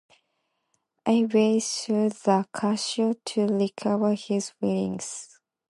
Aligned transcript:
Ivey 1.05 1.59
sued 1.59 2.13
the 2.13 2.47
casino 2.51 3.13
to 3.25 3.45
recover 3.45 4.15
his 4.15 4.51
winnings. 4.59 5.39